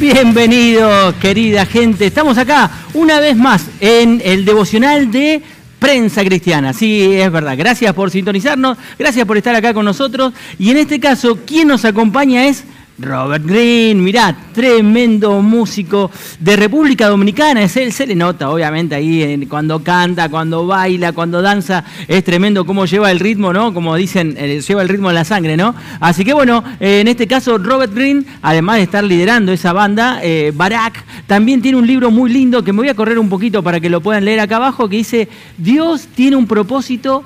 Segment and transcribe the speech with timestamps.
[0.00, 2.06] Bienvenidos, querida gente.
[2.06, 5.42] Estamos acá una vez más en el devocional de
[5.78, 6.72] Prensa Cristiana.
[6.72, 7.54] Sí, es verdad.
[7.54, 10.32] Gracias por sintonizarnos, gracias por estar acá con nosotros.
[10.58, 12.64] Y en este caso, quien nos acompaña es
[13.00, 19.46] Robert Green, mirá, tremendo músico de República Dominicana, es él, se le nota obviamente ahí
[19.48, 23.72] cuando canta, cuando baila, cuando danza, es tremendo cómo lleva el ritmo, ¿no?
[23.72, 25.74] Como dicen, eh, lleva el ritmo de la sangre, ¿no?
[25.98, 30.20] Así que bueno, eh, en este caso Robert Green, además de estar liderando esa banda,
[30.22, 33.62] eh, Barak, también tiene un libro muy lindo que me voy a correr un poquito
[33.62, 37.24] para que lo puedan leer acá abajo, que dice, Dios tiene un propósito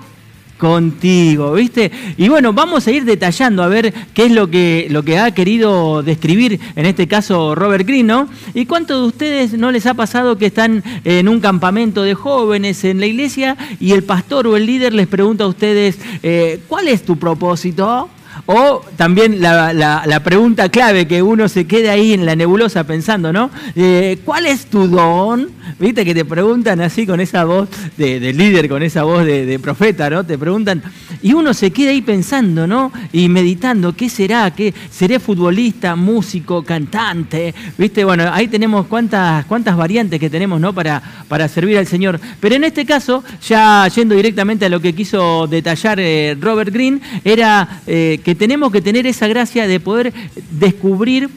[0.64, 1.92] contigo, ¿viste?
[2.16, 5.30] Y bueno, vamos a ir detallando a ver qué es lo que, lo que ha
[5.32, 8.28] querido describir, en este caso Robert Greene, ¿no?
[8.54, 12.82] ¿Y cuántos de ustedes no les ha pasado que están en un campamento de jóvenes
[12.84, 16.88] en la iglesia y el pastor o el líder les pregunta a ustedes, eh, ¿cuál
[16.88, 18.08] es tu propósito?
[18.46, 23.50] O también la, pregunta clave que uno se quede ahí en la nebulosa pensando, ¿no?
[23.76, 25.50] Eh, ¿Cuál es tu don?
[25.78, 30.08] Viste que te preguntan así con esa voz de, líder, con esa voz de, profeta,
[30.08, 30.24] ¿no?
[30.24, 30.82] Te preguntan,
[31.20, 32.92] y uno se queda ahí pensando, ¿no?
[33.12, 34.52] Y meditando, ¿qué será?
[34.52, 37.54] ¿Qué, ¿Seré futbolista, músico, cantante?
[37.76, 38.04] ¿Viste?
[38.04, 40.72] Bueno, ahí tenemos cuántas, cuántas variantes que tenemos, ¿no?
[40.72, 42.20] Para, para servir al Señor.
[42.38, 47.00] Pero en este caso, ya yendo directamente a lo que quiso detallar eh, Robert Green,
[47.24, 50.12] era eh, que tenemos que tener esa gracia de poder
[50.50, 51.28] descubrir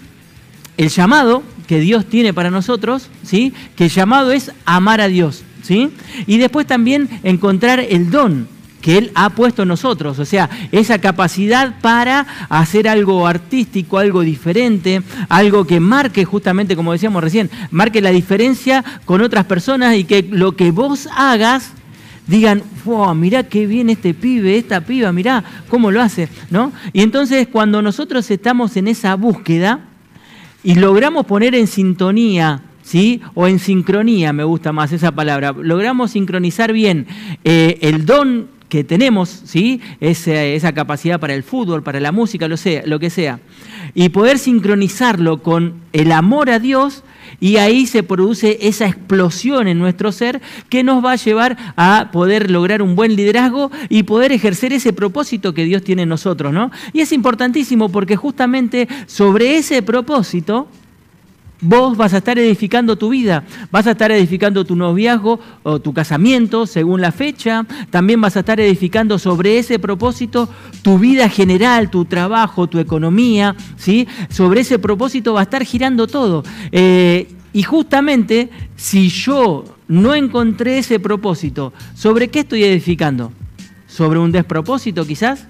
[0.77, 3.53] el llamado que Dios tiene para nosotros, ¿sí?
[3.75, 5.91] Que el llamado es amar a Dios, ¿sí?
[6.25, 8.47] Y después también encontrar el don
[8.81, 14.21] que Él ha puesto en nosotros, o sea, esa capacidad para hacer algo artístico, algo
[14.21, 20.03] diferente, algo que marque justamente, como decíamos recién, marque la diferencia con otras personas y
[20.03, 21.71] que lo que vos hagas
[22.27, 26.71] digan, wow, mirá qué bien este pibe, esta piba, mirá cómo lo hace, ¿no?
[26.93, 29.86] Y entonces cuando nosotros estamos en esa búsqueda
[30.67, 33.21] y logramos poner en sintonía, ¿sí?
[33.35, 37.08] O en sincronía, me gusta más esa palabra, logramos sincronizar bien
[37.45, 39.82] eh, el don que tenemos, ¿sí?
[40.00, 43.39] Esa, capacidad para el fútbol, para la música, lo, sea, lo que sea,
[43.94, 47.04] y poder sincronizarlo con el amor a Dios,
[47.39, 52.10] y ahí se produce esa explosión en nuestro ser que nos va a llevar a
[52.11, 56.52] poder lograr un buen liderazgo y poder ejercer ese propósito que Dios tiene en nosotros,
[56.52, 56.72] ¿no?
[56.94, 60.67] Y es importantísimo porque justamente sobre ese propósito
[61.59, 65.91] Vos vas a estar edificando tu vida, vas a estar edificando tu noviazgo o tu
[65.91, 70.49] casamiento según la fecha, también vas a estar edificando sobre ese propósito
[70.83, 74.07] tu vida general, tu trabajo, tu economía, ¿sí?
[74.29, 76.43] Sobre ese propósito va a estar girando todo.
[76.71, 83.31] Eh, y justamente si yo no encontré ese propósito, ¿sobre qué estoy edificando?
[83.87, 85.47] ¿Sobre un despropósito quizás?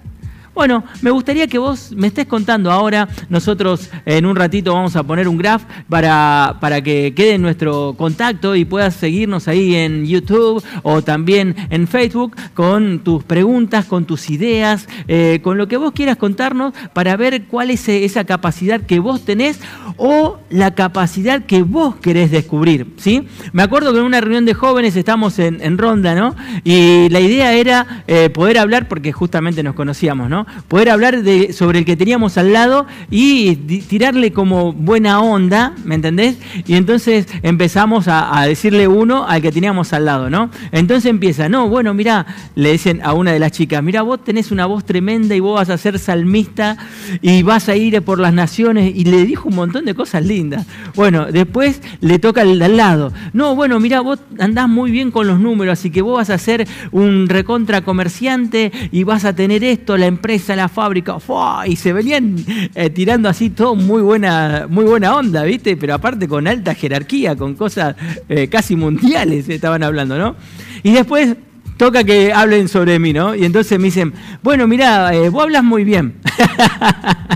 [0.57, 3.07] Bueno, me gustaría que vos me estés contando ahora.
[3.29, 8.55] Nosotros en un ratito vamos a poner un graph para, para que quede nuestro contacto
[8.55, 14.31] y puedas seguirnos ahí en YouTube o también en Facebook con tus preguntas, con tus
[14.31, 18.97] ideas, eh, con lo que vos quieras contarnos para ver cuál es esa capacidad que
[18.97, 19.59] vos tenés
[19.97, 22.95] o la capacidad que vos querés descubrir.
[22.97, 23.27] ¿sí?
[23.53, 26.35] Me acuerdo que en una reunión de jóvenes estamos en, Ronda, ¿no?
[26.63, 30.46] Y la idea era eh, poder hablar, porque justamente nos conocíamos, ¿no?
[30.67, 31.21] Poder hablar
[31.51, 36.37] sobre el que teníamos al lado y tirarle como buena onda, ¿me entendés?
[36.65, 40.49] Y entonces empezamos a, decirle uno al que teníamos al lado, ¿no?
[40.71, 42.25] Entonces empieza, no, bueno, mira,
[42.55, 45.55] le dicen a una de las chicas, mira, vos tenés una voz tremenda y vos
[45.55, 46.77] vas a ser salmista
[47.21, 50.65] y vas a ir por las naciones y le dijo un montón de cosas lindas.
[50.95, 55.27] Bueno, después le toca al, al lado, no, bueno, mira, vos andás muy bien con
[55.27, 59.63] los números, así que vos vas a ser un recontra comerciante y vas a tener
[59.63, 61.17] esto, la empresa a la fábrica,
[61.65, 62.35] y se venían
[62.75, 65.75] eh, tirando así todo muy buena, muy buena onda, ¿viste?
[65.77, 67.95] Pero aparte con alta jerarquía, con cosas
[68.29, 70.35] eh, casi mundiales estaban hablando, ¿no?
[70.83, 71.35] Y después
[71.77, 73.35] toca que hablen sobre mí, ¿no?
[73.35, 76.15] Y entonces me dicen, bueno, mira, eh, vos hablas muy bien.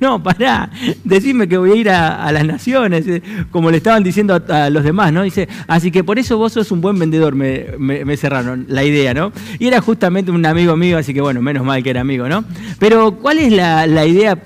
[0.10, 0.70] No, pará,
[1.04, 4.82] decime que voy a ir a, las naciones, eh, como le estaban diciendo a, los
[4.82, 5.22] demás, ¿no?
[5.22, 9.32] Dice, así que por eso vos sos un buen vendedor, me, cerraron la idea, ¿no?
[9.58, 12.44] Y era justamente un amigo mío, así que bueno, menos mal que era amigo, ¿no?
[12.78, 14.38] Pero ¿cuál es la, la idea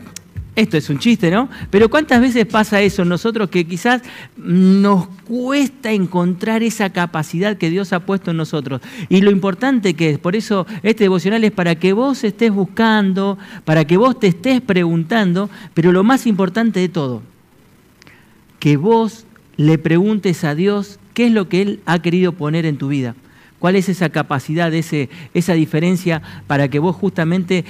[0.56, 1.48] esto es un chiste, ¿no?
[1.70, 4.02] Pero ¿cuántas veces pasa eso nosotros que quizás
[4.36, 8.80] nos cuesta encontrar esa capacidad que Dios ha puesto en nosotros?
[9.08, 13.36] Y lo importante que es, por eso este devocional es para que vos estés buscando,
[13.64, 17.22] para que vos te estés preguntando, pero lo más importante de todo,
[18.60, 22.78] que vos le preguntes a Dios qué es lo que Él ha querido poner en
[22.78, 23.16] tu vida.
[23.58, 27.64] ¿Cuál es esa capacidad, ese, esa diferencia para que vos justamente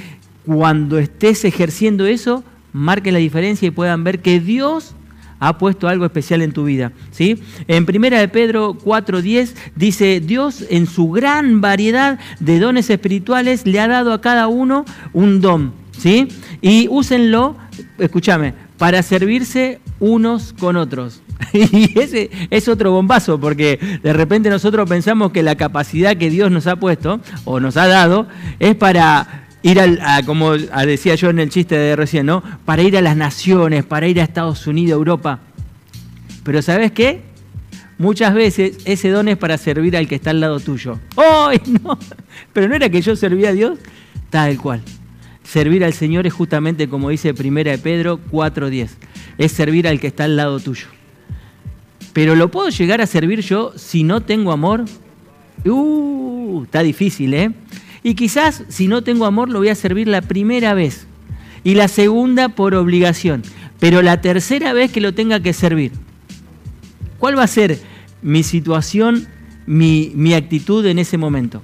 [0.44, 2.44] cuando estés ejerciendo eso,
[2.74, 4.94] marquen la diferencia y puedan ver que Dios
[5.38, 6.92] ha puesto algo especial en tu vida.
[7.10, 7.40] ¿sí?
[7.68, 13.80] En Primera de Pedro 4.10 dice, Dios en su gran variedad de dones espirituales le
[13.80, 15.72] ha dado a cada uno un don.
[15.96, 16.28] ¿sí?
[16.60, 17.56] Y úsenlo,
[17.98, 21.22] escúchame, para servirse unos con otros.
[21.52, 26.50] Y ese es otro bombazo, porque de repente nosotros pensamos que la capacidad que Dios
[26.50, 28.26] nos ha puesto o nos ha dado
[28.58, 32.42] es para ir a, como decía yo en el chiste de recién, ¿no?
[32.66, 35.40] Para ir a las naciones, para ir a Estados Unidos, Europa.
[36.44, 37.22] Pero ¿sabes qué?
[37.96, 41.00] Muchas veces ese don es para servir al que está al lado tuyo.
[41.16, 41.98] ¡Ay, no!
[42.52, 43.78] Pero no era que yo servía a Dios,
[44.28, 44.82] tal cual.
[45.42, 48.90] Servir al Señor es justamente como dice Primera de Pedro 4.10.
[49.38, 50.88] Es servir al que está al lado tuyo.
[52.12, 54.84] Pero ¿lo puedo llegar a servir yo si no tengo amor?
[55.64, 57.50] Uh, está difícil, ¿eh?
[58.04, 61.06] Y quizás si no tengo amor lo voy a servir la primera vez
[61.64, 63.42] y la segunda por obligación,
[63.80, 65.90] pero la tercera vez que lo tenga que servir.
[67.18, 67.80] ¿Cuál va a ser
[68.20, 69.26] mi situación,
[69.66, 71.62] mi, actitud en ese momento?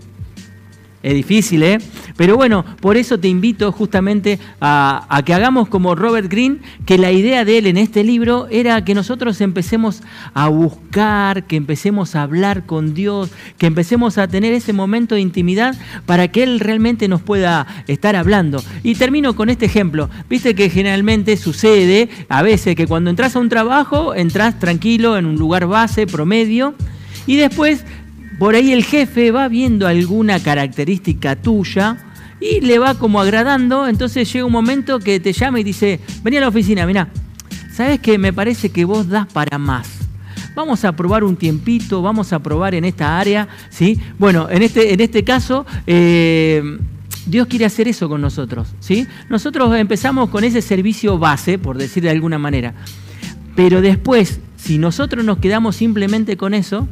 [1.03, 1.79] Es difícil, ¿eh?
[2.21, 7.13] Pero bueno, por eso te invito justamente a, que hagamos como Robert Greene, que la
[7.13, 10.03] idea de él en este libro era que nosotros empecemos
[10.35, 15.23] a buscar, que empecemos a hablar con Dios, que empecemos a tener ese momento de
[15.23, 15.75] intimidad
[16.05, 18.63] para que Él realmente nos pueda estar hablando.
[18.83, 20.11] Y termino con este ejemplo.
[20.29, 25.25] Viste que generalmente sucede a veces que cuando entras a un trabajo, entras tranquilo en
[25.25, 26.75] un lugar base, promedio,
[27.27, 27.87] y después
[28.39, 32.10] por ahí el jefe va viendo alguna característica tuya
[32.41, 36.39] y le va como agradando, entonces llega un momento que te llama y dice, vení
[36.39, 37.09] a la oficina, mirá,
[37.73, 39.89] ¿sabes que me parece que vos das para más?
[40.55, 44.01] Vamos a probar un tiempito, vamos a probar en esta área, ¿sí?
[44.19, 45.67] Bueno, en este, en este caso...
[45.87, 46.79] Eh,
[47.27, 49.07] Dios quiere hacer eso con nosotros, ¿sí?
[49.29, 52.75] Nosotros empezamos con ese servicio base, por decir de alguna manera.
[53.55, 56.89] Pero después, si nosotros nos quedamos simplemente con eso,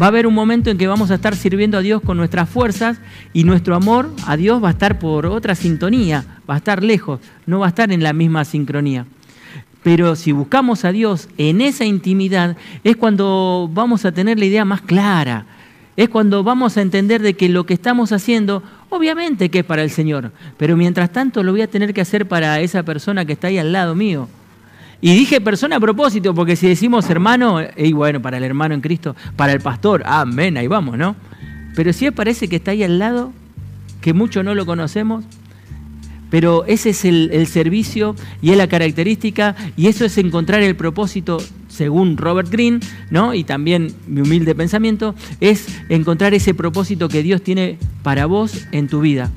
[0.00, 2.48] va a haber un momento en que vamos a estar sirviendo a Dios con nuestras
[2.48, 3.00] fuerzas
[3.32, 7.20] y nuestro amor a Dios va a estar por otra sintonía, va a estar lejos,
[7.46, 9.06] no va a estar en la misma sincronía.
[9.82, 14.64] Pero si buscamos a Dios en esa intimidad es cuando vamos a tener la idea
[14.64, 15.46] más clara,
[15.96, 19.82] es cuando vamos a entender de que lo que estamos haciendo, obviamente que es para
[19.82, 23.32] el Señor, pero mientras tanto lo voy a tener que hacer para esa persona que
[23.32, 24.28] está ahí al lado mío.
[25.00, 28.80] Y dije persona a propósito, porque si decimos hermano, y bueno, para el hermano en
[28.80, 31.14] Cristo, para el pastor, amén, ahí vamos, ¿no?
[31.76, 33.32] Pero si parece que está ahí al lado,
[34.00, 35.24] que mucho no lo conocemos,
[36.30, 41.38] pero ese es el, servicio y es la característica, y eso es encontrar el propósito,
[41.68, 42.80] según Robert Greene,
[43.10, 43.34] ¿no?
[43.34, 48.88] y también mi humilde pensamiento, es encontrar ese propósito que Dios tiene para vos en
[48.88, 49.30] tu vida.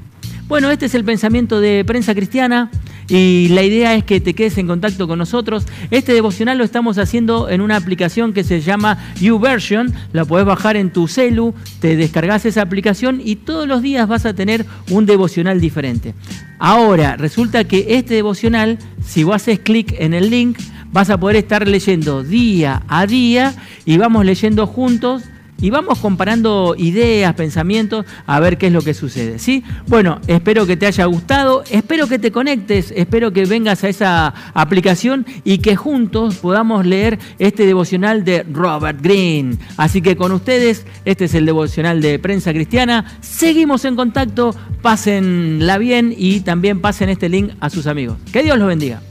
[0.48, 2.70] Bueno, este es el pensamiento de prensa cristiana.
[3.12, 5.66] Y la idea es que te quedes en contacto con nosotros.
[5.90, 9.94] Este devocional lo estamos haciendo en una aplicación que se llama YouVersion.
[10.14, 14.26] La podés bajar en tu celu, te descargas esa aplicación y todos los días vas
[14.26, 16.14] a tener un devocional diferente.
[16.58, 20.58] Ahora, resulta que este devocional, si vos haces clic en el link,
[20.94, 23.54] vas a poder estar leyendo día a día
[23.84, 25.24] y vamos leyendo juntos
[25.62, 29.40] y vamos comparando ideas, pensamientos, a ver qué es lo que sucede.
[29.40, 29.64] ¿sí?
[29.88, 34.34] Bueno, espero que te haya gustado, espero que te conectes, espero que vengas a esa
[34.54, 39.58] aplicación y que juntos podamos leer este devocional de Robert Greene.
[39.78, 43.06] Así que con ustedes, este es el devocional de Prensa Cristiana.
[43.22, 48.18] Seguimos en contacto, pásenla bien y también pasen este link a sus amigos.
[48.32, 49.02] Que Dios los bendiga.